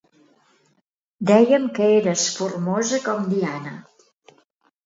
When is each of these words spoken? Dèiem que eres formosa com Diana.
Dèiem 1.31 1.67
que 1.79 1.89
eres 1.99 2.25
formosa 2.39 3.01
com 3.09 3.29
Diana. 3.37 3.75